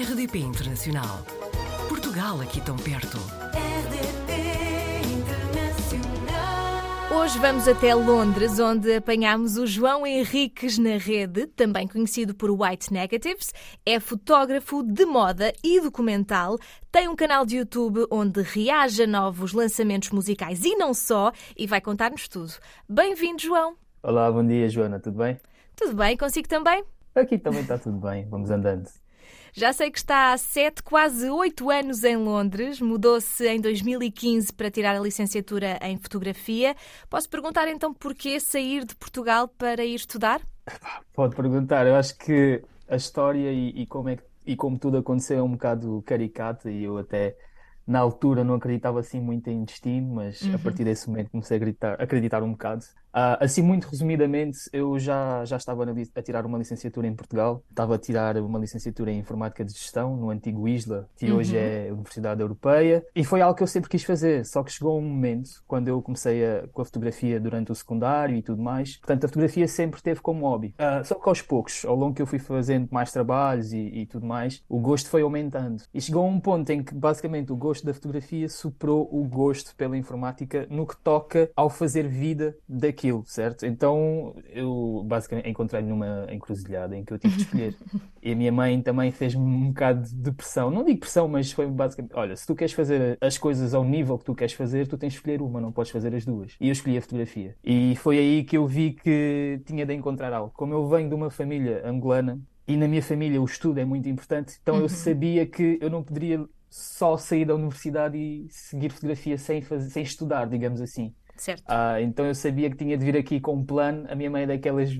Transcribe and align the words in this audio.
RDP 0.00 0.38
Internacional. 0.38 1.24
Portugal 1.88 2.40
aqui 2.40 2.60
tão 2.60 2.76
perto. 2.76 3.16
RDP 3.50 4.30
Internacional. 5.12 6.84
Hoje 7.20 7.36
vamos 7.40 7.66
até 7.66 7.96
Londres, 7.96 8.60
onde 8.60 8.94
apanhamos 8.94 9.56
o 9.56 9.66
João 9.66 10.06
Henriques 10.06 10.78
na 10.78 10.98
rede, 10.98 11.48
também 11.48 11.88
conhecido 11.88 12.32
por 12.32 12.48
White 12.48 12.92
Negatives. 12.92 13.52
É 13.84 13.98
fotógrafo 13.98 14.84
de 14.84 15.04
moda 15.04 15.52
e 15.64 15.80
documental. 15.80 16.58
Tem 16.92 17.08
um 17.08 17.16
canal 17.16 17.44
de 17.44 17.56
YouTube 17.56 18.06
onde 18.08 18.40
reage 18.42 19.02
a 19.02 19.06
novos 19.06 19.52
lançamentos 19.52 20.10
musicais 20.10 20.64
e 20.64 20.76
não 20.76 20.94
só, 20.94 21.32
e 21.56 21.66
vai 21.66 21.80
contar-nos 21.80 22.28
tudo. 22.28 22.52
Bem-vindo, 22.88 23.42
João. 23.42 23.74
Olá, 24.00 24.30
bom 24.30 24.46
dia, 24.46 24.68
Joana, 24.68 25.00
tudo 25.00 25.18
bem? 25.18 25.40
Tudo 25.74 25.96
bem? 25.96 26.16
Consigo 26.16 26.46
também? 26.46 26.84
Aqui 27.16 27.36
também 27.36 27.62
está 27.62 27.76
tudo 27.76 27.98
bem, 27.98 28.28
vamos 28.28 28.48
andando. 28.48 28.88
Já 29.58 29.72
sei 29.72 29.90
que 29.90 29.98
está 29.98 30.32
há 30.32 30.38
sete, 30.38 30.84
quase 30.84 31.28
oito 31.28 31.68
anos 31.68 32.04
em 32.04 32.16
Londres. 32.16 32.80
Mudou-se 32.80 33.44
em 33.44 33.60
2015 33.60 34.52
para 34.52 34.70
tirar 34.70 34.94
a 34.94 35.00
licenciatura 35.00 35.76
em 35.82 35.98
fotografia. 35.98 36.76
Posso 37.10 37.28
perguntar 37.28 37.66
então 37.66 37.92
porquê 37.92 38.38
sair 38.38 38.84
de 38.84 38.94
Portugal 38.94 39.48
para 39.48 39.84
ir 39.84 39.96
estudar? 39.96 40.40
Pode 41.12 41.34
perguntar, 41.34 41.88
eu 41.88 41.96
acho 41.96 42.16
que 42.18 42.62
a 42.88 42.94
história 42.94 43.52
e, 43.52 43.70
e 43.82 43.86
como 43.86 44.10
é 44.10 44.16
que- 44.16 44.22
e 44.46 44.54
como 44.54 44.78
tudo 44.78 44.98
aconteceu 44.98 45.38
é 45.40 45.42
um 45.42 45.50
bocado 45.52 46.02
caricata 46.06 46.70
e 46.70 46.84
eu 46.84 46.96
até 46.96 47.36
na 47.84 47.98
altura 47.98 48.44
não 48.44 48.54
acreditava 48.54 49.00
assim 49.00 49.20
muito 49.20 49.48
em 49.50 49.64
destino, 49.64 50.14
mas 50.14 50.48
a 50.52 50.58
partir 50.58 50.84
desse 50.84 51.08
momento 51.08 51.30
comecei 51.30 51.56
a 51.56 51.58
acreditar, 51.58 52.00
acreditar 52.00 52.42
um 52.44 52.52
bocado. 52.52 52.84
Ah, 53.12 53.38
assim, 53.44 53.62
muito 53.62 53.88
resumidamente, 53.88 54.58
eu 54.72 54.98
já, 54.98 55.44
já 55.44 55.56
estava 55.56 55.84
na 55.86 55.94
a 56.14 56.22
tirar 56.22 56.46
uma 56.46 56.58
licenciatura 56.58 57.06
em 57.06 57.14
Portugal, 57.14 57.64
estava 57.68 57.94
a 57.96 57.98
tirar 57.98 58.36
uma 58.38 58.58
licenciatura 58.58 59.10
em 59.10 59.18
Informática 59.18 59.64
de 59.64 59.72
Gestão 59.72 60.16
no 60.16 60.30
antigo 60.30 60.68
ISLA, 60.68 61.08
que 61.16 61.32
hoje 61.32 61.56
é 61.56 61.88
a 61.90 61.92
Universidade 61.92 62.40
Europeia, 62.40 63.04
e 63.14 63.24
foi 63.24 63.40
algo 63.40 63.56
que 63.56 63.62
eu 63.62 63.66
sempre 63.66 63.90
quis 63.90 64.04
fazer, 64.04 64.44
só 64.44 64.62
que 64.62 64.70
chegou 64.70 64.98
um 64.98 65.02
momento, 65.02 65.50
quando 65.66 65.88
eu 65.88 66.00
comecei 66.02 66.44
a- 66.44 66.68
com 66.72 66.82
a 66.82 66.84
fotografia 66.84 67.40
durante 67.40 67.72
o 67.72 67.74
secundário 67.74 68.36
e 68.36 68.42
tudo 68.42 68.62
mais, 68.62 68.96
portanto 68.98 69.24
a 69.24 69.28
fotografia 69.28 69.66
sempre 69.66 70.00
teve 70.02 70.20
como 70.20 70.46
hobby. 70.46 70.74
Ah, 70.78 71.02
só 71.02 71.14
que 71.14 71.28
aos 71.28 71.42
poucos, 71.42 71.84
ao 71.84 71.96
longo 71.96 72.14
que 72.14 72.22
eu 72.22 72.26
fui 72.26 72.38
fazendo 72.38 72.88
mais 72.90 73.10
trabalhos 73.12 73.72
e, 73.72 73.78
e 73.78 74.06
tudo 74.06 74.26
mais, 74.26 74.62
o 74.68 74.78
gosto 74.78 75.08
foi 75.10 75.22
aumentando. 75.22 75.82
E 75.92 76.00
chegou 76.00 76.24
a 76.24 76.28
um 76.28 76.40
ponto 76.40 76.70
em 76.70 76.82
que 76.82 76.94
basicamente 76.94 77.52
o 77.52 77.56
gosto 77.56 77.84
da 77.86 77.94
fotografia 77.94 78.48
superou 78.48 79.08
o 79.10 79.24
gosto 79.24 79.74
pela 79.76 79.96
informática 79.96 80.66
no 80.70 80.86
que 80.86 80.96
toca 81.02 81.50
ao 81.56 81.68
fazer 81.70 82.06
vida 82.08 82.56
daquilo, 82.68 82.97
certo? 83.26 83.64
Então 83.66 84.34
eu 84.50 85.02
basicamente 85.06 85.48
encontrei-me 85.48 85.88
numa 85.88 86.26
encruzilhada 86.30 86.96
em 86.96 87.04
que 87.04 87.12
eu 87.12 87.18
tive 87.18 87.36
de 87.36 87.42
escolher. 87.42 87.76
E 88.20 88.32
a 88.32 88.34
minha 88.34 88.50
mãe 88.50 88.82
também 88.82 89.12
fez-me 89.12 89.40
um 89.40 89.68
bocado 89.68 90.06
de 90.12 90.32
pressão. 90.32 90.70
Não 90.70 90.84
digo 90.84 91.00
pressão, 91.00 91.28
mas 91.28 91.52
foi 91.52 91.66
basicamente: 91.66 92.12
olha, 92.14 92.36
se 92.36 92.46
tu 92.46 92.54
queres 92.54 92.74
fazer 92.74 93.16
as 93.20 93.38
coisas 93.38 93.72
ao 93.72 93.84
nível 93.84 94.18
que 94.18 94.24
tu 94.24 94.34
queres 94.34 94.52
fazer, 94.52 94.86
tu 94.88 94.98
tens 94.98 95.12
de 95.12 95.18
escolher 95.18 95.40
uma, 95.40 95.60
não 95.60 95.72
podes 95.72 95.92
fazer 95.92 96.14
as 96.14 96.24
duas. 96.24 96.56
E 96.60 96.66
eu 96.68 96.72
escolhi 96.72 96.98
a 96.98 97.00
fotografia. 97.00 97.54
E 97.64 97.94
foi 97.96 98.18
aí 98.18 98.44
que 98.44 98.56
eu 98.56 98.66
vi 98.66 98.92
que 98.92 99.60
tinha 99.64 99.86
de 99.86 99.94
encontrar 99.94 100.32
algo. 100.32 100.52
Como 100.52 100.74
eu 100.74 100.86
venho 100.88 101.08
de 101.08 101.14
uma 101.14 101.30
família 101.30 101.80
angolana 101.88 102.38
e 102.66 102.76
na 102.76 102.86
minha 102.86 103.02
família 103.02 103.40
o 103.40 103.44
estudo 103.44 103.78
é 103.78 103.84
muito 103.84 104.08
importante, 104.08 104.58
então 104.60 104.78
eu 104.78 104.88
sabia 104.90 105.46
que 105.46 105.78
eu 105.80 105.88
não 105.88 106.02
poderia 106.02 106.44
só 106.68 107.16
sair 107.16 107.46
da 107.46 107.54
universidade 107.54 108.18
e 108.18 108.46
seguir 108.50 108.90
fotografia 108.90 109.38
sem 109.38 109.62
fazer, 109.62 109.88
sem 109.90 110.02
estudar, 110.02 110.46
digamos 110.46 110.80
assim. 110.80 111.14
Certo. 111.38 111.64
Ah, 111.66 112.00
então 112.00 112.26
eu 112.26 112.34
sabia 112.34 112.70
que 112.70 112.76
tinha 112.76 112.96
de 112.96 113.04
vir 113.04 113.16
aqui 113.16 113.40
com 113.40 113.54
um 113.54 113.64
plano. 113.64 114.06
A 114.10 114.14
minha 114.14 114.30
mãe 114.30 114.42
é 114.42 114.46
daquelas 114.46 114.90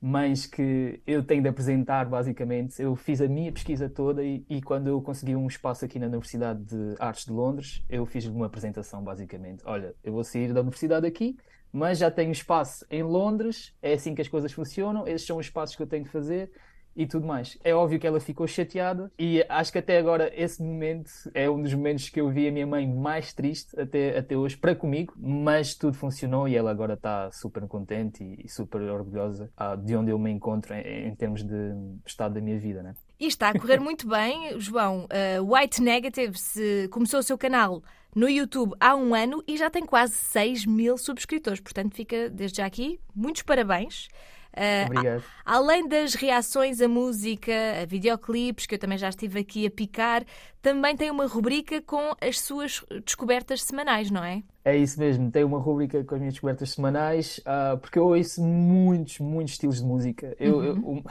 mães 0.00 0.46
que 0.46 1.00
eu 1.06 1.24
tenho 1.24 1.42
de 1.42 1.48
apresentar, 1.48 2.06
basicamente. 2.06 2.80
Eu 2.80 2.94
fiz 2.94 3.20
a 3.20 3.28
minha 3.28 3.50
pesquisa 3.50 3.88
toda 3.88 4.22
e, 4.22 4.44
e 4.48 4.62
quando 4.62 4.88
eu 4.88 5.00
consegui 5.00 5.34
um 5.34 5.46
espaço 5.46 5.84
aqui 5.84 5.98
na 5.98 6.06
Universidade 6.06 6.62
de 6.64 6.94
Artes 6.98 7.24
de 7.24 7.32
Londres, 7.32 7.82
eu 7.88 8.04
fiz 8.06 8.26
uma 8.26 8.46
apresentação, 8.46 9.02
basicamente. 9.02 9.62
Olha, 9.64 9.94
eu 10.04 10.12
vou 10.12 10.22
sair 10.22 10.52
da 10.52 10.60
universidade 10.60 11.06
aqui, 11.06 11.36
mas 11.72 11.98
já 11.98 12.10
tenho 12.10 12.30
espaço 12.30 12.86
em 12.90 13.02
Londres, 13.02 13.74
é 13.82 13.94
assim 13.94 14.14
que 14.14 14.20
as 14.20 14.28
coisas 14.28 14.52
funcionam, 14.52 15.06
esses 15.06 15.26
são 15.26 15.38
os 15.38 15.50
passos 15.50 15.74
que 15.74 15.82
eu 15.82 15.86
tenho 15.86 16.04
que 16.04 16.10
fazer 16.10 16.50
e 16.96 17.06
tudo 17.06 17.26
mais. 17.26 17.58
É 17.62 17.74
óbvio 17.74 18.00
que 18.00 18.06
ela 18.06 18.18
ficou 18.18 18.46
chateada 18.46 19.12
e 19.18 19.44
acho 19.48 19.70
que 19.70 19.78
até 19.78 19.98
agora 19.98 20.32
esse 20.34 20.62
momento 20.62 21.10
é 21.34 21.48
um 21.50 21.62
dos 21.62 21.74
momentos 21.74 22.08
que 22.08 22.20
eu 22.20 22.30
vi 22.30 22.48
a 22.48 22.52
minha 22.52 22.66
mãe 22.66 22.86
mais 22.88 23.32
triste 23.34 23.78
até, 23.78 24.18
até 24.18 24.36
hoje 24.36 24.56
para 24.56 24.74
comigo, 24.74 25.14
mas 25.16 25.74
tudo 25.74 25.96
funcionou 25.96 26.48
e 26.48 26.56
ela 26.56 26.70
agora 26.70 26.94
está 26.94 27.30
super 27.30 27.66
contente 27.68 28.24
e, 28.24 28.46
e 28.46 28.48
super 28.48 28.80
orgulhosa 28.80 29.50
ah, 29.56 29.76
de 29.76 29.94
onde 29.94 30.10
eu 30.10 30.18
me 30.18 30.30
encontro 30.30 30.72
em, 30.74 31.08
em 31.08 31.14
termos 31.14 31.42
de 31.42 31.74
estado 32.06 32.34
da 32.34 32.40
minha 32.40 32.58
vida, 32.58 32.82
né? 32.82 32.94
E 33.18 33.26
está 33.26 33.50
a 33.50 33.58
correr 33.58 33.80
muito 33.80 34.06
bem, 34.08 34.58
João. 34.58 35.06
Uh, 35.06 35.54
White 35.54 35.82
Negatives 35.82 36.56
uh, 36.56 36.88
começou 36.90 37.20
o 37.20 37.22
seu 37.22 37.36
canal 37.36 37.82
no 38.14 38.28
YouTube 38.28 38.74
há 38.80 38.96
um 38.96 39.14
ano 39.14 39.44
e 39.46 39.58
já 39.58 39.68
tem 39.68 39.84
quase 39.84 40.14
6 40.14 40.64
mil 40.64 40.96
subscritores. 40.96 41.60
Portanto, 41.60 41.94
fica 41.94 42.30
desde 42.30 42.58
já 42.58 42.66
aqui 42.66 42.98
muitos 43.14 43.42
parabéns. 43.42 44.08
Uh, 44.56 44.86
Obrigado. 44.86 45.22
a- 45.44 45.54
além 45.56 45.86
das 45.86 46.14
reações 46.14 46.80
à 46.80 46.88
música, 46.88 47.52
a 47.82 47.84
videoclipes, 47.84 48.64
que 48.66 48.74
eu 48.74 48.78
também 48.78 48.96
já 48.96 49.08
estive 49.10 49.40
aqui 49.40 49.66
a 49.66 49.70
picar, 49.70 50.24
também 50.62 50.96
tem 50.96 51.10
uma 51.10 51.26
rubrica 51.26 51.82
com 51.82 52.14
as 52.20 52.40
suas 52.40 52.82
descobertas 53.04 53.62
semanais, 53.62 54.10
não 54.10 54.24
é? 54.24 54.42
É 54.64 54.76
isso 54.76 54.98
mesmo, 54.98 55.30
tem 55.30 55.44
uma 55.44 55.58
rúbrica 55.60 56.02
com 56.04 56.14
as 56.14 56.20
minhas 56.20 56.34
descobertas 56.34 56.70
semanais, 56.70 57.40
ah, 57.44 57.76
porque 57.80 57.98
eu 57.98 58.06
ouço 58.06 58.42
muitos, 58.42 59.18
muitos 59.20 59.52
estilos 59.52 59.78
de 59.80 59.84
música. 59.84 60.34
Eu, 60.40 60.64
eu- 60.64 61.04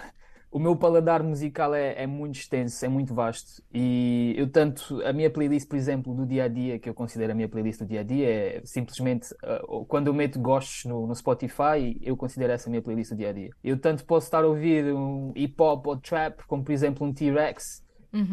o, 0.55 0.59
meu 0.59 0.75
paladar 0.75 1.21
musical 1.21 1.73
é, 1.73 2.03
é 2.03 2.07
muito 2.07 2.35
extenso, 2.35 2.85
é 2.85 2.87
muito 2.87 3.13
vasto. 3.13 3.61
E 3.73 4.33
eu 4.37 4.49
tanto, 4.49 5.01
a 5.03 5.11
minha 5.11 5.29
playlist, 5.29 5.67
por 5.67 5.75
exemplo, 5.75 6.13
do 6.13 6.25
dia 6.25 6.45
a 6.45 6.47
dia, 6.47 6.79
que 6.79 6.87
eu 6.87 6.93
considero 6.93 7.33
a 7.33 7.35
minha 7.35 7.49
playlist 7.49 7.79
do 7.79 7.85
dia 7.85 7.99
a 7.99 8.03
dia, 8.03 8.29
é 8.29 8.61
simplesmente 8.63 9.27
ah, 9.43 9.61
quando 9.87 10.07
eu 10.07 10.13
meto 10.13 10.39
gostos 10.39 10.85
no, 10.85 11.05
no 11.07 11.15
Spotify, 11.15 11.99
eu 12.01 12.15
considero 12.15 12.53
essa 12.53 12.69
a 12.69 12.71
minha 12.71 12.81
playlist 12.81 13.11
do 13.11 13.17
dia 13.17 13.29
a 13.29 13.33
dia. 13.33 13.49
Eu 13.63 13.77
tanto 13.77 14.05
posso 14.05 14.27
estar 14.27 14.43
a 14.43 14.47
ouvir 14.47 14.85
um 14.93 15.33
hip 15.35 15.61
hop 15.61 15.87
ou 15.87 15.97
trap, 15.97 16.43
como 16.47 16.63
por 16.63 16.71
exemplo 16.71 17.05
um 17.05 17.13
T-Rex, 17.13 17.83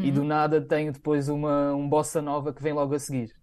e 0.04 0.12
do 0.12 0.22
nada 0.22 0.60
tenho 0.60 0.92
depois 0.92 1.28
uma, 1.28 1.74
um 1.74 1.88
bossa 1.88 2.22
nova 2.22 2.52
que 2.52 2.62
vem 2.62 2.72
logo 2.72 2.94
a 2.94 2.98
seguir. 3.00 3.34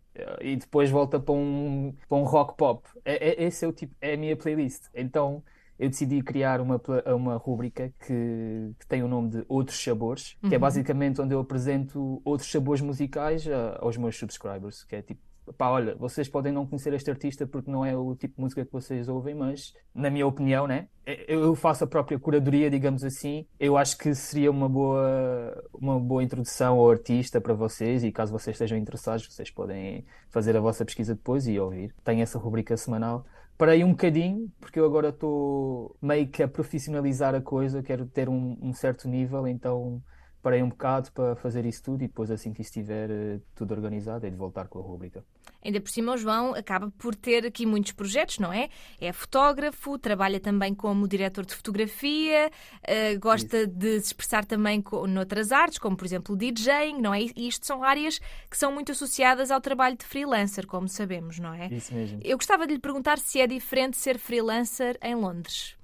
E 0.42 0.56
depois 0.56 0.90
volta 0.90 1.20
para 1.20 1.34
um, 1.34 1.94
para 2.08 2.18
um 2.18 2.24
rock 2.24 2.56
pop. 2.56 2.88
É, 3.04 3.30
é- 3.30 3.44
esse 3.44 3.66
é 3.66 3.68
o 3.68 3.74
tipo, 3.74 3.94
é 4.00 4.14
a 4.14 4.18
minha 4.18 4.38
playlist. 4.38 4.86
Então 4.94 5.44
eu 5.80 5.90
decidi 5.90 6.22
criar 6.22 6.60
uma, 6.62 6.80
uma 7.16 7.38
rúbrica 7.38 7.92
que, 8.06 8.72
que 8.78 8.86
tem 8.88 9.02
o 9.02 9.08
nome 9.08 9.30
de 9.30 9.46
Outros 9.48 9.82
Sabores, 9.82 10.36
que 10.42 10.54
é 10.56 10.60
basicamente 10.60 11.22
onde 11.22 11.34
eu 11.34 11.40
apresento 11.40 12.22
outros 12.26 12.52
sabores 12.52 12.82
musicais 12.82 13.48
a- 13.48 13.78
aos 13.82 13.96
meus 13.98 14.18
subscribers, 14.18 14.84
que 14.84 14.96
é 14.98 15.02
tipo, 15.02 15.22
pá, 15.58 15.70
olha, 15.70 15.96
vocês 15.96 16.28
podem 16.30 16.52
não 16.54 16.68
conhecer 16.68 16.94
este 16.94 17.10
artista 17.10 17.48
porque 17.48 17.72
não 17.72 17.84
é 17.84 17.98
o 17.98 18.14
tipo 18.16 18.36
de 18.36 18.42
música 18.42 18.64
que 18.64 18.72
vocês 18.72 19.08
ouvem, 19.10 19.34
mas 19.34 19.74
na 19.96 20.10
minha 20.10 20.28
opinião, 20.28 20.68
né? 20.68 20.88
Eu 21.28 21.40
eu 21.46 21.56
faço 21.56 21.84
a 21.84 21.88
própria 21.88 22.20
curadoria, 22.20 22.70
digamos 22.70 23.04
assim. 23.04 23.48
Eu 23.60 23.76
acho 23.76 23.98
que 23.98 24.14
seria 24.14 24.52
uma 24.52 24.70
boa, 24.70 25.64
uma 25.74 26.00
boa 26.00 26.22
introdução 26.24 26.78
ao 26.78 26.92
artista 26.92 27.42
para 27.42 27.54
vocês 27.54 28.04
e 28.04 28.12
caso 28.12 28.32
vocês 28.32 28.54
estejam 28.56 28.78
interessados, 28.78 29.26
vocês 29.34 29.50
podem 29.50 30.06
fazer 30.30 30.56
a 30.56 30.60
vossa 30.62 30.86
pesquisa 30.86 31.16
depois 31.16 31.48
e 31.48 31.60
ouvir. 31.60 31.96
Tenho 32.04 32.22
essa 32.22 32.38
rubrica 32.38 32.78
semanal. 32.78 33.26
Parei 33.60 33.84
um 33.84 33.90
bocadinho, 33.90 34.50
porque 34.62 34.80
eu 34.80 34.86
agora 34.86 35.10
estou 35.10 35.94
meio 36.02 36.30
que 36.30 36.42
a 36.42 36.48
profissionalizar 36.48 37.36
a 37.36 37.42
coisa, 37.42 37.84
quero 37.84 38.06
ter 38.06 38.30
um, 38.30 38.58
um 38.62 38.72
certo 38.72 39.06
nível, 39.06 39.46
então 39.46 40.02
parei 40.42 40.64
um 40.64 40.70
bocado 40.70 41.12
para 41.12 41.36
fazer 41.36 41.66
isso 41.66 41.84
tudo 41.84 42.04
e 42.04 42.08
depois 42.08 42.32
assim 42.32 42.54
que 42.54 42.62
estiver 42.62 43.10
eh, 43.12 43.40
tudo 43.56 43.74
organizado 43.74 44.26
é 44.26 44.30
de 44.30 44.36
voltar 44.36 44.68
com 44.68 44.80
a 44.80 44.82
rubrica. 44.82 45.24
Ainda 45.64 45.82
por 45.82 45.90
cima, 45.90 46.14
o 46.14 46.18
João 46.18 46.54
acaba 46.54 46.90
por 46.98 47.14
ter 47.14 47.46
aqui 47.46 47.66
muitos 47.66 47.92
projetos, 47.92 48.40
não 48.40 48.54
é? 48.54 48.70
É 49.02 49.12
fotógrafo, 49.12 49.98
trabalha 49.98 50.40
também 50.40 50.74
como 50.74 51.08
diretor 51.08 51.46
de 51.46 51.54
fotografia, 51.54 52.50
eh, 52.84 53.16
gosta 53.18 53.68
de 53.68 54.00
se 54.00 54.08
expressar 54.08 54.46
também 54.46 54.82
co- 54.82 55.06
noutras 55.06 55.52
artes, 55.52 55.78
como 55.80 55.98
por 55.98 56.06
exemplo 56.06 56.34
o 56.36 56.38
DJing, 56.38 57.02
não 57.02 57.14
é? 57.14 57.24
E 57.36 57.48
isto 57.48 57.66
são 57.66 57.84
áreas 57.84 58.20
que 58.50 58.58
são 58.58 58.72
muito 58.72 58.92
associadas 58.94 59.52
ao 59.52 59.60
trabalho 59.60 59.98
de 59.98 60.06
freelancer, 60.06 60.66
como 60.66 60.88
sabemos, 60.88 61.40
não 61.40 61.54
é? 61.54 61.68
Isso 61.68 61.94
mesmo. 61.94 62.20
Eu 62.24 62.38
gostava 62.38 62.66
de 62.66 62.74
lhe 62.74 62.80
perguntar 62.80 63.18
se 63.18 63.42
é 63.42 63.48
diferente 63.48 63.98
ser 63.98 64.18
freelancer 64.18 64.98
em 65.04 65.16
Londres. 65.16 65.76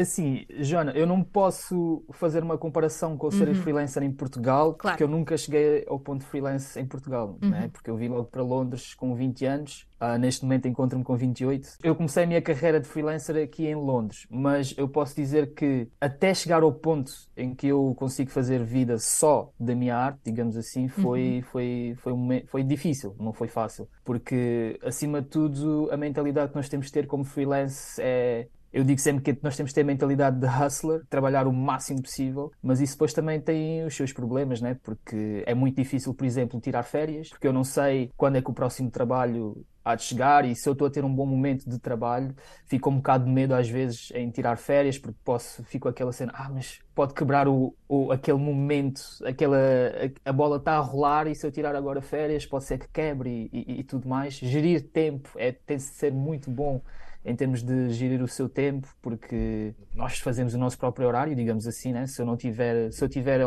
Assim, 0.00 0.44
Joana, 0.60 0.92
eu 0.92 1.06
não 1.06 1.22
posso 1.22 2.04
fazer 2.12 2.42
uma 2.42 2.56
comparação 2.58 3.16
com 3.16 3.30
ser 3.30 3.52
freelancer 3.54 4.02
em 4.02 4.10
Portugal, 4.12 4.68
Uhum. 4.70 4.74
Claro. 4.74 4.96
porque 4.96 5.02
eu 5.04 5.08
nunca 5.08 5.36
cheguei 5.36 5.84
ao 5.88 5.98
ponto 5.98 6.20
de 6.20 6.26
freelance 6.26 6.78
em 6.78 6.86
Portugal, 6.86 7.38
né? 7.42 7.68
Porque 7.72 7.90
eu 7.90 7.96
vim 7.96 8.08
logo 8.08 8.24
para 8.24 8.42
Londres 8.42 8.94
com 8.94 9.14
20 9.14 9.44
anos, 9.44 9.86
ah, 10.00 10.18
neste 10.18 10.44
momento 10.44 10.66
encontro-me 10.66 11.04
com 11.04 11.16
28. 11.16 11.76
Eu 11.82 11.94
comecei 11.94 12.24
a 12.24 12.26
minha 12.26 12.42
carreira 12.42 12.80
de 12.80 12.88
freelancer 12.88 13.36
aqui 13.36 13.66
em 13.66 13.74
Londres, 13.74 14.26
mas 14.30 14.74
eu 14.76 14.88
posso 14.88 15.14
dizer 15.14 15.54
que 15.54 15.88
até 16.00 16.34
chegar 16.34 16.62
ao 16.62 16.72
ponto 16.72 17.12
em 17.36 17.54
que 17.54 17.68
eu 17.68 17.94
consigo 17.96 18.30
fazer 18.30 18.62
vida 18.64 18.98
só 18.98 19.50
da 19.58 19.74
minha 19.74 19.96
arte, 19.96 20.20
digamos 20.24 20.56
assim, 20.56 20.88
foi, 20.88 21.42
foi, 21.50 21.94
foi, 21.98 22.12
um 22.12 22.16
momen- 22.16 22.44
foi 22.46 22.62
difícil, 22.62 23.14
não 23.18 23.32
foi 23.32 23.48
fácil, 23.48 23.88
porque 24.04 24.78
acima 24.82 25.20
de 25.22 25.28
tudo 25.28 25.88
a 25.92 25.96
mentalidade 25.96 26.50
que 26.50 26.56
nós 26.56 26.68
temos 26.68 26.86
de 26.86 26.92
ter 26.92 27.06
como 27.06 27.24
freelance 27.24 28.00
é 28.02 28.48
Eu 28.72 28.84
digo 28.84 29.00
sempre 29.00 29.22
que 29.22 29.38
nós 29.42 29.56
temos 29.56 29.70
que 29.70 29.74
ter 29.74 29.82
a 29.82 29.84
mentalidade 29.84 30.38
de 30.40 30.46
hustler, 30.46 31.04
trabalhar 31.10 31.46
o 31.46 31.52
máximo 31.52 32.02
possível, 32.02 32.50
mas 32.62 32.80
isso 32.80 32.94
depois 32.94 33.12
também 33.12 33.40
tem 33.40 33.84
os 33.84 33.94
seus 33.94 34.12
problemas, 34.12 34.62
né? 34.62 34.78
Porque 34.82 35.42
é 35.46 35.54
muito 35.54 35.76
difícil, 35.76 36.14
por 36.14 36.24
exemplo, 36.24 36.58
tirar 36.60 36.82
férias, 36.82 37.28
porque 37.28 37.46
eu 37.46 37.52
não 37.52 37.64
sei 37.64 38.10
quando 38.16 38.36
é 38.36 38.42
que 38.42 38.50
o 38.50 38.54
próximo 38.54 38.90
trabalho 38.90 39.64
há 39.84 39.94
de 39.94 40.02
chegar 40.02 40.44
e 40.44 40.54
se 40.54 40.68
eu 40.68 40.72
estou 40.72 40.86
a 40.86 40.90
ter 40.90 41.04
um 41.04 41.14
bom 41.14 41.26
momento 41.26 41.68
de 41.68 41.78
trabalho, 41.78 42.34
fico 42.66 42.88
um 42.88 42.96
bocado 42.96 43.24
de 43.24 43.30
medo 43.30 43.54
às 43.54 43.68
vezes 43.68 44.10
em 44.14 44.30
tirar 44.30 44.56
férias, 44.56 44.98
porque 44.98 45.18
posso, 45.24 45.62
fico 45.64 45.88
aquela 45.88 46.12
cena, 46.12 46.32
ah, 46.34 46.48
mas 46.48 46.80
pode 46.94 47.14
quebrar 47.14 47.48
o, 47.48 47.74
o 47.88 48.12
aquele 48.12 48.38
momento, 48.38 49.02
aquela, 49.24 49.58
a, 49.58 50.30
a 50.30 50.32
bola 50.32 50.56
está 50.56 50.76
a 50.76 50.80
rolar 50.80 51.26
e 51.26 51.34
se 51.34 51.46
eu 51.46 51.50
tirar 51.50 51.74
agora 51.74 52.00
férias 52.00 52.46
pode 52.46 52.64
ser 52.64 52.78
que 52.78 52.88
quebre 52.88 53.50
e, 53.52 53.64
e, 53.68 53.80
e 53.80 53.84
tudo 53.84 54.08
mais. 54.08 54.34
Gerir 54.34 54.88
tempo 54.88 55.30
é, 55.36 55.52
tem 55.52 55.76
de 55.76 55.82
ser 55.82 56.12
muito 56.12 56.50
bom 56.50 56.80
em 57.24 57.36
termos 57.36 57.62
de 57.62 57.90
gerir 57.90 58.22
o 58.22 58.28
seu 58.28 58.48
tempo, 58.48 58.88
porque 59.00 59.74
nós 59.94 60.18
fazemos 60.18 60.54
o 60.54 60.58
nosso 60.58 60.78
próprio 60.78 61.06
horário, 61.06 61.34
digamos 61.36 61.66
assim, 61.66 61.92
né? 61.92 62.06
Se 62.06 62.20
eu 62.20 62.26
não 62.26 62.36
tiver, 62.36 62.90
se 62.92 63.02
eu 63.04 63.08
tiver 63.08 63.40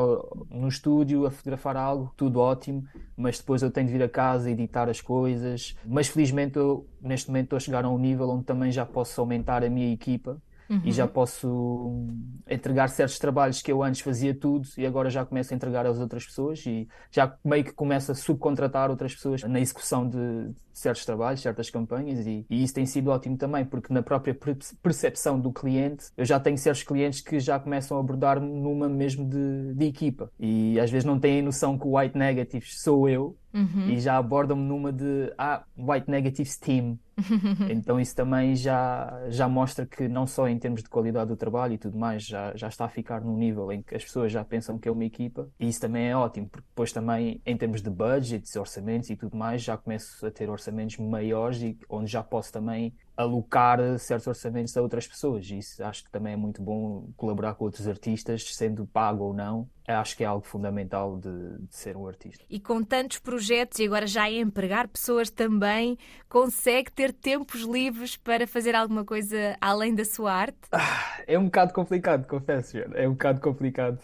no 0.50 0.68
estúdio 0.68 1.26
a 1.26 1.32
fotografar 1.32 1.76
algo, 1.76 2.14
tudo 2.16 2.40
ótimo, 2.40 2.84
mas 3.18 3.40
depois 3.40 3.62
eu 3.62 3.72
tenho 3.72 3.88
de 3.88 3.94
vir 3.94 4.04
a 4.04 4.10
casa 4.10 4.50
editar 4.50 4.90
as 4.90 5.02
coisas. 5.02 5.76
Mas 5.86 6.08
felizmente 6.08 6.58
eu 6.58 6.88
neste 7.02 7.30
momento 7.30 7.46
estou 7.46 7.58
a 7.58 7.60
chegar 7.60 7.86
a 7.86 7.90
um 7.90 7.98
nível 7.98 8.30
onde 8.30 8.46
também 8.46 8.72
já 8.72 8.86
posso 8.86 9.20
aumentar 9.20 9.64
a 9.64 9.70
minha 9.70 9.92
equipa 9.92 10.42
Uhum. 10.70 10.82
e 10.84 10.92
já 10.92 11.08
posso 11.08 12.08
entregar 12.50 12.90
certos 12.90 13.20
trabalhos 13.20 13.62
que 13.62 13.72
eu 13.72 13.84
antes 13.84 14.02
fazia 14.02 14.34
tudo 14.34 14.68
e 14.78 14.86
agora 14.86 15.10
já 15.10 15.24
começo 15.24 15.54
a 15.54 15.56
entregar 15.56 15.86
às 15.86 16.00
outras 16.00 16.26
pessoas 16.26 16.66
e 16.66 16.88
já 17.12 17.36
meio 17.44 17.64
que 17.64 17.72
começo 17.72 18.12
a 18.12 18.16
subcontratar 18.16 18.90
outras 18.90 19.14
pessoas 19.14 19.44
na 19.44 19.60
execução 19.60 20.08
de 20.10 20.52
certos 20.74 21.06
trabalhos, 21.06 21.42
certas 21.42 21.70
campanhas 21.70 22.26
e, 22.26 22.46
e 22.50 22.64
isso 22.64 22.74
tem 22.74 22.86
sido 22.86 23.10
ótimo 23.10 23.38
também 23.38 23.64
porque 23.64 23.94
na 23.94 24.02
própria 24.02 24.38
percepção 24.82 25.40
do 25.40 25.52
cliente 25.52 26.06
eu 26.18 26.26
já 26.26 26.40
tenho 26.40 26.58
certos 26.58 26.84
clientes 26.84 27.22
que 27.22 27.40
já 27.40 27.60
começam 27.60 27.98
a 27.98 28.00
abordar 28.00 28.40
numa 28.40 28.90
mesmo 28.90 29.30
de, 29.30 29.74
de 29.74 29.86
equipa 29.86 30.32
e 30.40 30.80
às 30.80 30.90
vezes 30.90 31.06
não 31.06 31.20
têm 31.20 31.42
noção 31.42 31.78
que 31.78 31.88
o 31.88 31.98
White 31.98 32.18
Negatives 32.18 32.82
sou 32.82 33.08
eu 33.08 33.38
Uhum. 33.56 33.88
e 33.88 34.00
já 34.02 34.18
abordam-me 34.18 34.64
numa 34.64 34.92
de 34.92 35.34
ah, 35.38 35.64
White 35.78 36.12
Negatives 36.12 36.58
Team. 36.58 37.00
então 37.72 37.98
isso 37.98 38.14
também 38.14 38.54
já, 38.54 39.24
já 39.30 39.48
mostra 39.48 39.86
que 39.86 40.10
não 40.10 40.28
só 40.28 40.50
em 40.50 40.60
termos 40.60 40.84
de 40.84 40.90
qualidade 40.90 41.30
do 41.30 41.38
trabalho 41.38 41.74
e 41.74 41.78
tudo 41.78 41.98
mais, 41.98 42.24
já, 42.24 42.54
já 42.54 42.68
está 42.68 42.84
a 42.84 42.90
ficar 42.90 43.22
num 43.22 43.38
nível 43.38 43.72
em 43.72 43.82
que 43.82 43.96
as 43.96 44.04
pessoas 44.04 44.34
já 44.34 44.44
pensam 44.44 44.78
que 44.78 44.90
é 44.90 44.92
uma 44.92 45.06
equipa 45.06 45.48
e 45.58 45.70
isso 45.70 45.80
também 45.80 46.10
é 46.10 46.18
ótimo, 46.18 46.50
porque 46.50 46.68
depois 46.68 46.92
também 46.92 47.42
em 47.46 47.56
termos 47.56 47.82
de 47.82 47.90
budgets, 47.90 48.54
orçamentos 48.58 49.10
e 49.10 49.16
tudo 49.16 49.38
mais, 49.38 49.64
já 49.64 49.78
começo 49.78 50.26
a 50.26 50.30
ter 50.30 50.50
orçamentos 50.50 50.98
maiores 50.98 51.62
e 51.62 51.78
onde 51.90 52.12
já 52.12 52.22
posso 52.22 52.52
também 52.52 52.94
alocar 53.16 53.80
certos 53.98 54.28
orçamentos 54.28 54.76
a 54.76 54.82
outras 54.82 55.08
pessoas. 55.08 55.50
Isso 55.50 55.84
acho 55.84 56.04
que 56.04 56.12
também 56.12 56.34
é 56.34 56.36
muito 56.36 56.62
bom 56.62 57.10
colaborar 57.16 57.56
com 57.56 57.66
outros 57.66 57.88
artistas, 57.88 58.56
sendo 58.56 58.86
pago 58.86 59.24
ou 59.24 59.34
não. 59.34 59.70
Acho 59.88 60.18
que 60.18 60.24
é 60.24 60.28
algo 60.28 60.46
fundamental 60.46 61.18
de, 61.18 61.60
de 61.60 61.76
ser 61.76 61.96
um 61.96 62.08
artista. 62.08 62.44
E 62.50 62.60
com 62.60 62.82
tantos 62.82 63.20
projetos 63.20 63.78
e 63.80 63.86
agora 63.86 64.08
já 64.08 64.24
a 64.24 64.32
empregar 64.32 64.88
pessoas 64.88 65.30
também, 65.30 65.98
consegue 66.28 66.92
ter 66.92 67.14
tempos 67.14 67.62
livres 67.62 68.18
para 68.18 68.48
fazer 68.48 68.76
alguma 68.76 69.06
coisa 69.06 69.56
além 69.62 69.94
da 69.94 70.04
sua 70.04 70.34
arte? 70.34 70.58
Ah, 70.72 71.22
é 71.28 71.38
um 71.38 71.46
bocado 71.46 71.72
complicado, 71.72 72.28
confesso. 72.28 72.78
É 72.96 73.08
um 73.08 73.12
bocado 73.12 73.40
complicado. 73.40 74.00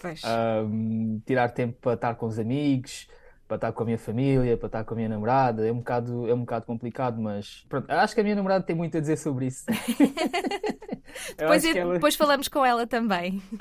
Um, 0.65 1.19
tirar 1.25 1.49
tempo 1.49 1.77
para 1.81 1.93
estar 1.95 2.15
com 2.15 2.27
os 2.27 2.37
amigos, 2.37 3.07
para 3.51 3.57
estar 3.57 3.71
com 3.73 3.83
a 3.83 3.85
minha 3.85 3.97
família, 3.97 4.55
para 4.55 4.67
estar 4.67 4.83
com 4.85 4.93
a 4.93 4.97
minha 4.97 5.09
namorada. 5.09 5.67
É 5.67 5.71
um 5.73 5.79
bocado, 5.79 6.29
é 6.29 6.33
um 6.33 6.39
bocado 6.39 6.65
complicado, 6.65 7.21
mas 7.21 7.65
pronto, 7.67 7.91
acho 7.91 8.15
que 8.15 8.21
a 8.21 8.23
minha 8.23 8.35
namorada 8.35 8.63
tem 8.63 8.73
muito 8.73 8.97
a 8.97 9.01
dizer 9.01 9.17
sobre 9.17 9.47
isso. 9.47 9.65
depois, 11.37 11.65
ela... 11.65 11.93
depois 11.93 12.15
falamos 12.15 12.47
com 12.47 12.65
ela 12.65 12.87
também. 12.87 13.41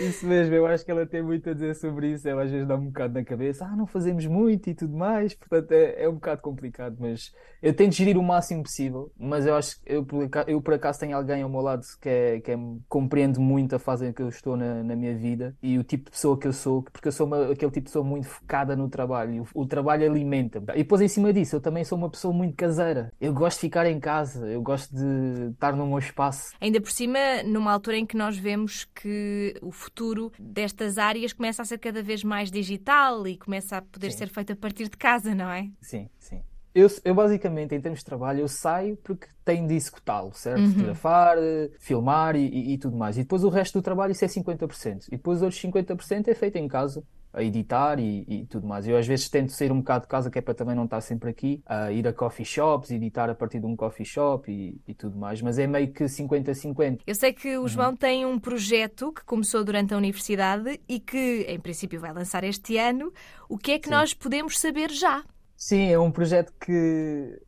isso 0.00 0.26
mesmo, 0.26 0.54
eu 0.54 0.66
acho 0.66 0.84
que 0.84 0.90
ela 0.90 1.06
tem 1.06 1.22
muito 1.22 1.48
a 1.50 1.52
dizer 1.52 1.74
sobre 1.74 2.12
isso. 2.12 2.28
Ela 2.28 2.44
às 2.44 2.50
vezes 2.50 2.66
dá 2.66 2.76
um 2.76 2.86
bocado 2.86 3.14
na 3.14 3.24
cabeça, 3.24 3.64
ah, 3.64 3.76
não 3.76 3.86
fazemos 3.86 4.26
muito 4.26 4.70
e 4.70 4.74
tudo 4.74 4.96
mais. 4.96 5.34
Portanto, 5.34 5.72
é, 5.72 6.04
é 6.04 6.08
um 6.08 6.14
bocado 6.14 6.42
complicado, 6.42 6.96
mas 6.98 7.32
eu 7.62 7.74
tento 7.74 7.94
gerir 7.94 8.18
o 8.18 8.22
máximo 8.22 8.62
possível. 8.62 9.10
Mas 9.18 9.46
eu 9.46 9.54
acho 9.54 9.80
que 9.80 9.92
eu, 9.92 10.06
eu 10.46 10.60
por 10.60 10.74
acaso 10.74 11.00
tenho 11.00 11.16
alguém 11.16 11.42
ao 11.42 11.48
meu 11.48 11.60
lado 11.60 11.84
que, 12.00 12.08
é, 12.08 12.40
que 12.40 12.50
é, 12.50 12.58
compreende 12.88 13.38
muito 13.38 13.74
a 13.74 13.78
fase 13.78 14.06
em 14.06 14.12
que 14.12 14.22
eu 14.22 14.28
estou 14.28 14.56
na, 14.56 14.82
na 14.82 14.96
minha 14.96 15.16
vida 15.16 15.56
e 15.62 15.78
o 15.78 15.84
tipo 15.84 16.04
de 16.06 16.10
pessoa 16.10 16.38
que 16.38 16.46
eu 16.46 16.52
sou, 16.52 16.82
porque 16.82 17.08
eu 17.08 17.12
sou 17.12 17.26
uma, 17.26 17.44
aquele 17.44 17.70
tipo 17.70 17.86
de 17.86 17.90
pessoa 17.90 18.04
muito 18.04 18.26
focada 18.26 18.76
no 18.76 18.88
trabalho. 18.88 19.46
O, 19.54 19.62
o 19.62 19.66
trabalho 19.66 20.08
alimenta-me. 20.10 20.66
E 20.74 20.78
depois, 20.78 21.00
em 21.00 21.08
cima 21.08 21.32
disso, 21.32 21.56
eu 21.56 21.60
também 21.60 21.84
sou 21.84 21.96
uma 21.96 22.10
pessoa 22.10 22.32
muito 22.34 22.54
caseira. 22.54 23.12
Eu 23.20 23.32
gosto 23.32 23.56
de 23.56 23.60
ficar 23.62 23.86
em 23.86 23.98
casa, 23.98 24.46
eu 24.46 24.62
gosto 24.62 24.94
de 24.94 25.50
estar 25.52 25.74
no 25.74 25.86
meu 25.86 25.98
espaço. 25.98 26.52
Ainda 26.60 26.80
por 26.80 26.90
cima, 26.90 27.18
numa 27.44 27.72
altura 27.72 27.96
em 27.96 28.06
que 28.06 28.16
nós 28.16 28.36
vemos 28.36 28.84
que 28.94 29.54
o 29.64 29.70
futuro 29.70 30.32
destas 30.38 30.98
áreas 30.98 31.32
começa 31.32 31.62
a 31.62 31.64
ser 31.64 31.78
cada 31.78 32.02
vez 32.02 32.22
mais 32.22 32.50
digital 32.50 33.26
e 33.26 33.36
começa 33.36 33.78
a 33.78 33.82
poder 33.82 34.10
sim. 34.12 34.18
ser 34.18 34.28
feito 34.28 34.52
a 34.52 34.56
partir 34.56 34.88
de 34.88 34.96
casa, 34.96 35.34
não 35.34 35.50
é? 35.50 35.70
Sim, 35.80 36.08
sim. 36.18 36.42
Eu, 36.74 36.88
eu, 37.04 37.14
basicamente, 37.14 37.72
em 37.72 37.80
termos 37.80 38.00
de 38.00 38.04
trabalho, 38.04 38.40
eu 38.40 38.48
saio 38.48 38.96
porque 38.96 39.28
tenho 39.44 39.68
de 39.68 39.74
executá-lo, 39.74 40.34
certo? 40.34 40.60
Uhum. 40.60 40.72
Fotografar, 40.72 41.36
filmar 41.78 42.34
e, 42.34 42.48
e, 42.48 42.72
e, 42.72 42.78
tudo 42.78 42.96
mais. 42.96 43.16
E 43.16 43.20
depois 43.20 43.44
o 43.44 43.48
resto 43.48 43.78
do 43.78 43.82
trabalho, 43.82 44.10
isso 44.10 44.24
é 44.24 44.28
50%. 44.28 45.06
E 45.06 45.10
depois 45.12 45.38
os 45.38 45.42
outros 45.42 45.62
50% 45.62 46.26
é 46.26 46.34
feito 46.34 46.56
em 46.56 46.66
casa, 46.66 47.04
a 47.34 47.42
editar 47.42 47.98
e, 47.98 48.24
e, 48.28 48.46
tudo 48.46 48.66
mais. 48.66 48.86
Eu 48.86 48.96
às 48.96 49.06
vezes 49.06 49.28
tento 49.28 49.52
sair 49.52 49.72
um 49.72 49.78
bocado 49.78 50.04
de 50.04 50.08
casa, 50.08 50.30
que 50.30 50.38
é 50.38 50.42
para 50.42 50.54
também 50.54 50.74
não 50.74 50.84
estar 50.84 51.00
sempre 51.00 51.30
aqui, 51.30 51.62
a 51.66 51.90
ir 51.90 52.06
a 52.06 52.12
coffee 52.12 52.46
shops, 52.46 52.90
editar 52.90 53.28
a 53.28 53.34
partir 53.34 53.58
de 53.58 53.66
um 53.66 53.76
coffee 53.76 54.06
shop 54.06 54.50
e, 54.50 54.80
e 54.86 54.94
tudo 54.94 55.18
mais, 55.18 55.42
mas 55.42 55.58
é 55.58 55.66
meio 55.66 55.92
que 55.92 56.04
50-50. 56.04 57.00
Eu 57.06 57.14
sei 57.14 57.32
que 57.32 57.58
o. 57.58 57.68
João 57.74 57.90
uhum. 57.90 57.96
tem 57.96 58.24
um 58.24 58.38
projeto 58.38 59.12
que 59.12 59.24
começou 59.24 59.64
durante 59.64 59.92
a 59.92 59.96
universidade 59.96 60.80
e 60.88 61.00
que, 61.00 61.44
em 61.48 61.58
princípio, 61.58 61.98
vai 61.98 62.12
lançar 62.12 62.44
este 62.44 62.78
ano. 62.78 63.12
O 63.48 63.58
que 63.58 63.72
é 63.72 63.78
que 63.78 63.88
Sim. 63.88 63.94
nós 63.94 64.14
podemos 64.14 64.58
saber 64.58 64.90
já? 64.90 65.24
Sim, 65.56 65.90
é 65.90 65.98
um 65.98 66.12
projeto 66.12 66.52
que 66.60 67.40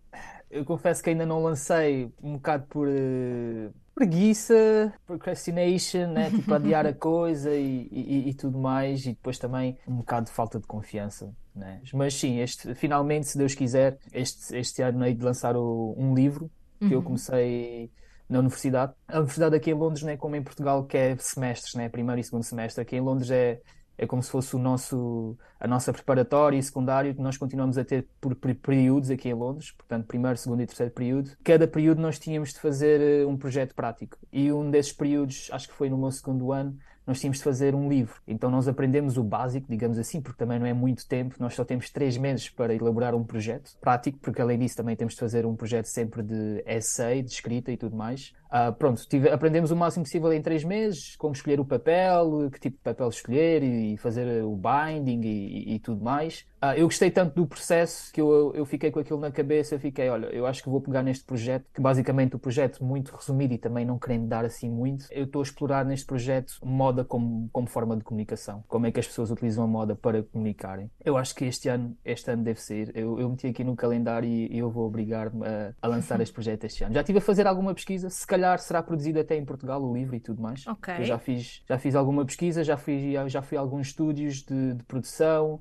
eu 0.51 0.65
confesso 0.65 1.03
que 1.03 1.11
ainda 1.11 1.25
não 1.25 1.43
lancei, 1.43 2.11
um 2.21 2.35
bocado 2.35 2.67
por. 2.69 2.89
Uh 2.89 3.86
preguiça, 3.97 4.93
procrastination, 5.07 6.09
né? 6.09 6.31
tipo 6.31 6.53
adiar 6.53 6.85
a 6.85 6.93
coisa 6.93 7.55
e, 7.55 7.89
e, 7.91 8.29
e, 8.29 8.35
tudo 8.35 8.59
mais, 8.59 9.07
e 9.07 9.15
depois 9.15 9.39
também 9.39 9.79
um 9.89 9.97
bocado 9.97 10.27
de 10.27 10.33
falta 10.33 10.61
de 10.61 10.67
confiança. 10.67 11.35
Né? 11.55 11.81
Mas 11.95 12.13
sim, 12.13 12.39
este, 12.39 12.75
finalmente, 12.75 13.27
se 13.27 13.39
Deus 13.39 13.55
quiser, 13.55 13.99
este, 14.13 14.55
este 14.55 14.83
ano 14.83 15.03
hei 15.03 15.15
de 15.15 15.25
lançar 15.25 15.57
o, 15.57 15.95
um 15.97 16.15
livro 16.15 16.51
que 16.79 16.85
uhum. 16.85 16.93
eu 16.93 17.03
comecei 17.03 17.91
na 18.29 18.41
universidade. 18.41 18.93
A 19.09 19.17
universidade 19.17 19.57
aqui 19.57 19.71
em 19.71 19.75
Londres, 19.75 20.03
né, 20.03 20.15
como 20.15 20.37
em 20.37 20.43
Portugal, 20.43 20.85
que 20.85 20.99
é 20.99 21.17
semestres, 21.17 21.75
né, 21.75 21.89
primeiro 21.89 22.21
e 22.21 22.25
segundo 22.25 22.43
semestre. 22.43 22.83
Aqui 22.83 22.97
em 22.97 23.01
Londres 23.01 23.31
é 23.31 23.63
é 23.99 24.07
como 24.07 24.23
se 24.23 24.31
fosse 24.31 24.55
o 24.55 24.59
nosso, 24.59 25.37
a 25.59 25.67
nossa 25.67 25.93
preparatória 25.93 26.59
e 26.59 26.63
secundário 26.63 27.15
que 27.15 27.21
nós 27.21 27.37
continuamos 27.37 27.79
a 27.79 27.85
ter 27.85 28.09
por 28.21 28.35
períodos 28.35 29.11
aqui 29.11 29.29
em 29.29 29.35
Londres, 29.35 29.71
portanto, 29.73 30.07
primeiro, 30.07 30.37
segundo 30.37 30.63
e 30.63 30.67
terceiro 30.67 30.93
período. 30.93 31.31
Cada 31.43 31.67
período 31.67 32.01
nós 32.01 32.19
tínhamos 32.19 32.53
de 32.53 32.61
fazer 32.61 33.01
eh, 33.01 33.27
um 33.27 33.37
projeto 33.37 33.75
prático. 33.75 34.19
E 34.33 34.53
um 34.53 34.71
desses 34.71 34.93
períodos, 34.93 35.49
acho 35.53 35.69
que 35.69 35.75
foi 35.75 35.89
no 35.89 35.97
meu 35.97 36.11
segundo 36.11 36.53
ano, 36.53 36.77
nós 37.07 37.21
tínhamos 37.21 37.39
de 37.39 37.45
fazer 37.45 37.75
um 37.75 37.89
livro. 37.89 38.21
Então 38.27 38.51
nós 38.51 38.67
aprendemos 38.67 39.17
o 39.17 39.23
básico, 39.23 39.67
digamos 39.71 39.99
assim, 39.99 40.21
porque 40.21 40.39
também 40.39 40.59
não 40.59 40.67
é 40.67 40.73
muito 40.73 41.07
tempo, 41.07 41.37
nós 41.39 41.55
só 41.55 41.65
temos 41.65 41.89
três 41.89 42.19
meses 42.19 42.51
para 42.51 42.75
elaborar 42.75 43.15
um 43.15 43.23
projeto 43.23 43.77
prático, 43.81 44.19
porque 44.19 44.43
além 44.43 44.59
disso 44.59 44.77
também 44.77 44.97
temos 44.97 45.15
de 45.15 45.21
fazer 45.21 45.47
um 45.47 45.55
projeto 45.55 45.87
sempre 45.87 46.23
de 46.23 46.63
essay, 46.67 47.23
de 47.23 47.31
escrita 47.31 47.71
e 47.71 47.77
tudo 47.77 47.97
mais. 47.97 48.35
Uh, 48.47 48.73
pronto, 48.73 49.07
tive, 49.09 49.29
aprendemos 49.29 49.71
o 49.71 49.77
máximo 49.77 50.05
possível 50.05 50.33
em 50.33 50.41
três 50.41 50.65
meses, 50.65 51.17
como 51.17 51.33
escolher 51.33 51.61
o 51.61 51.65
papel, 51.65 52.49
que 52.51 52.61
tipo 52.61 52.77
de 52.77 52.83
papel 52.83 53.09
escolher 53.09 53.63
e 53.63 53.97
fazer 53.97 54.45
o 54.45 54.57
binding 54.57 55.21
e, 55.23 55.29
e, 55.29 55.75
e 55.75 55.79
tudo 55.79 56.03
mais. 56.05 56.47
Uh, 56.63 56.73
eu 56.77 56.87
gostei 56.87 57.11
tanto 57.11 57.35
do 57.35 57.47
processo 57.47 58.13
que 58.13 58.21
eu, 58.21 58.53
eu 58.55 58.65
fiquei 58.65 58.91
com 58.91 58.99
aquilo 58.99 59.21
na 59.21 59.31
cabeça. 59.31 59.79
Fiquei, 59.79 60.09
olha, 60.09 60.27
eu 60.27 60.47
acho 60.47 60.63
que 60.63 60.69
vou 60.69 60.81
pegar 60.81 61.03
neste 61.03 61.25
projeto, 61.25 61.67
que 61.73 61.81
basicamente 61.81 62.35
o 62.35 62.39
projeto, 62.39 62.83
muito 62.85 63.15
resumido 63.15 63.55
e 63.55 63.59
também 63.59 63.85
não 63.85 63.99
querendo 63.99 64.27
dar 64.27 64.45
assim 64.45 64.71
muito, 64.71 65.07
eu 65.11 65.25
estou 65.25 65.41
a 65.41 65.43
explorar 65.43 65.85
neste 65.85 66.07
projeto 66.07 66.55
moda 66.65 67.05
como, 67.05 67.49
como 67.53 67.67
forma 67.67 67.97
de 67.97 68.03
comunicação. 68.03 68.65
Como 68.67 68.87
é 68.87 68.93
que 68.93 68.99
as 68.99 69.07
pessoas 69.07 69.31
utilizam 69.31 69.65
a 69.65 69.67
moda 69.67 69.95
para 69.95 70.23
comunicarem. 70.23 70.91
Eu 71.05 71.17
acho 71.17 71.35
que 71.35 71.45
este 71.45 71.69
ano, 71.69 71.97
este 72.05 72.31
ano 72.31 72.43
deve 72.43 72.61
ser. 72.61 72.91
Eu, 72.95 73.19
eu 73.21 73.29
meti 73.29 73.47
aqui 73.47 73.63
no 73.63 73.77
calendário 73.77 74.29
e, 74.29 74.59
eu 74.59 74.71
vou 74.71 74.87
obrigar-me 74.87 75.47
a, 75.47 75.73
a 75.81 75.87
lançar 75.87 76.21
este 76.23 76.33
projeto 76.33 76.65
este 76.65 76.85
ano. 76.85 76.95
Já 76.95 77.01
estive 77.01 77.19
a 77.19 77.23
fazer 77.23 77.47
alguma 77.47 77.75
pesquisa, 77.75 78.09
se 78.09 78.27
calhar 78.27 78.46
calhar 78.47 78.59
será 78.59 78.83
produzido 78.83 79.19
até 79.19 79.37
em 79.37 79.45
Portugal 79.45 79.83
o 79.83 79.93
livro 79.93 80.15
e 80.15 80.21
tudo 80.21 80.41
mais. 80.41 80.67
Okay. 80.67 80.99
Eu 81.01 81.05
já 81.05 81.19
fiz, 81.19 81.63
já 81.69 81.79
fiz 81.79 81.95
alguma 81.95 82.25
pesquisa, 82.25 82.63
já 82.63 82.77
fui, 82.77 83.15
já 83.27 83.43
fui 83.43 83.59
a 83.59 83.61
alguns 83.61 83.89
estúdios 83.89 84.43
de, 84.43 84.75
de 84.75 84.85
produção 84.85 85.61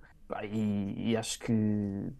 e, 0.52 1.12
e, 1.12 1.18
acho 1.18 1.40
que, 1.40 1.54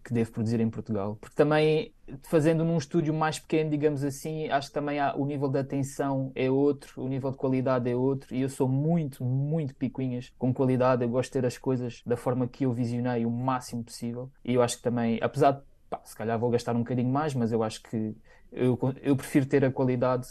que 0.04 0.12
devo 0.12 0.30
produzir 0.30 0.60
em 0.60 0.70
Portugal. 0.70 1.16
Porque 1.20 1.34
também, 1.34 1.92
fazendo 2.22 2.64
num 2.64 2.78
estúdio 2.78 3.12
mais 3.12 3.38
pequeno, 3.38 3.70
digamos 3.70 4.04
assim, 4.04 4.48
acho 4.48 4.68
que 4.68 4.74
também 4.74 5.00
há, 5.00 5.14
o 5.16 5.26
nível 5.26 5.48
de 5.48 5.58
atenção 5.58 6.30
é 6.34 6.48
outro, 6.48 7.02
o 7.02 7.08
nível 7.08 7.32
de 7.32 7.36
qualidade 7.36 7.90
é 7.90 7.96
outro, 7.96 8.32
e 8.34 8.42
eu 8.42 8.48
sou 8.48 8.68
muito, 8.68 9.24
muito 9.24 9.74
picuinhas 9.74 10.32
com 10.38 10.54
qualidade. 10.54 11.02
Eu 11.02 11.08
gosto 11.08 11.30
de 11.30 11.40
ter 11.40 11.46
as 11.46 11.58
coisas 11.58 12.02
da 12.06 12.16
forma 12.16 12.46
que 12.46 12.64
eu 12.64 12.72
visionei 12.72 13.26
o 13.26 13.30
máximo 13.30 13.82
possível. 13.82 14.30
E 14.44 14.54
eu 14.54 14.62
acho 14.62 14.76
que 14.76 14.82
também, 14.82 15.18
apesar 15.20 15.52
de, 15.52 15.62
pá, 15.90 16.00
se 16.04 16.14
calhar 16.14 16.38
vou 16.38 16.50
gastar 16.50 16.76
um 16.76 16.80
bocadinho 16.80 17.10
mais, 17.10 17.34
mas 17.34 17.50
eu 17.50 17.62
acho 17.62 17.82
que 17.82 18.14
eu, 18.52 18.78
eu 19.02 19.16
prefiro 19.16 19.46
ter 19.46 19.64
a 19.64 19.70
qualidade 19.70 20.28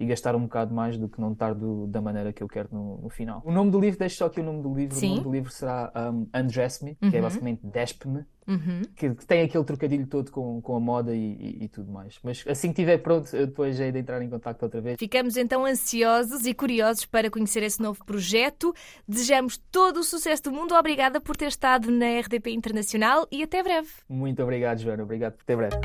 e 0.00 0.06
gastar 0.06 0.34
um 0.34 0.44
bocado 0.44 0.74
mais 0.74 0.96
do 0.96 1.10
que 1.10 1.20
não 1.20 1.32
estar 1.32 1.54
do, 1.54 1.86
da 1.86 2.00
maneira 2.00 2.32
que 2.32 2.42
eu 2.42 2.48
quero 2.48 2.70
no, 2.72 3.02
no, 3.02 3.10
final. 3.10 3.42
O 3.44 3.52
nome 3.52 3.70
do 3.70 3.78
livro, 3.78 3.98
deixo 3.98 4.16
só 4.16 4.26
aqui 4.26 4.40
o 4.40 4.42
nome 4.42 4.62
do 4.62 4.74
livro. 4.74 4.96
Sim. 4.96 5.08
O 5.08 5.10
nome 5.10 5.24
do 5.24 5.32
livro 5.32 5.52
será 5.52 5.92
um, 6.10 6.26
Undress 6.34 6.82
Me, 6.82 6.94
que 6.94 7.14
é 7.14 7.20
basicamente 7.20 7.60
Despe-me. 7.62 8.24
Uhum. 8.48 8.82
Que, 8.96 9.14
que 9.14 9.26
tem 9.26 9.42
aquele 9.42 9.62
trocadilho 9.62 10.06
todo 10.06 10.30
com, 10.32 10.60
com 10.62 10.74
a 10.74 10.80
moda 10.80 11.14
e, 11.14 11.36
e, 11.38 11.64
e 11.64 11.68
tudo 11.68 11.92
mais. 11.92 12.18
Mas 12.24 12.42
assim 12.48 12.72
que 12.72 12.80
estiver 12.80 12.98
pronto, 12.98 13.36
eu 13.36 13.46
depois 13.46 13.78
hei 13.78 13.92
de 13.92 13.98
entrar 13.98 14.20
em 14.22 14.30
contato 14.30 14.62
outra 14.62 14.80
vez. 14.80 14.96
Ficamos 14.98 15.36
então 15.36 15.66
ansiosos 15.66 16.46
e 16.46 16.54
curiosos 16.54 17.04
para 17.04 17.30
conhecer 17.30 17.62
esse 17.62 17.80
novo 17.80 18.02
projeto. 18.04 18.74
Desejamos 19.06 19.58
todo 19.70 19.98
o 19.98 20.02
sucesso 20.02 20.44
do 20.44 20.52
mundo. 20.52 20.74
Obrigada 20.74 21.20
por 21.20 21.36
ter 21.36 21.48
estado 21.48 21.90
na 21.90 22.18
RDP 22.18 22.50
Internacional 22.50 23.28
e 23.30 23.42
até 23.42 23.62
breve. 23.62 23.88
Muito 24.08 24.42
obrigado, 24.42 24.78
Joana. 24.78 25.02
Obrigado 25.02 25.34
por 25.34 25.44
ter 25.44 25.56
breve. 25.56 25.76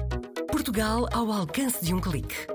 Portugal 0.49 1.07
ao 1.13 1.31
alcance 1.31 1.83
de 1.83 1.93
um 1.93 1.99
clique. 1.99 2.54